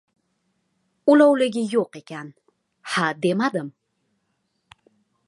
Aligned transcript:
Ulovligi 1.15 1.63
yo‘q 1.73 1.99
ekan, 2.01 2.31
ha, 2.95 3.11
demadim. 3.27 3.71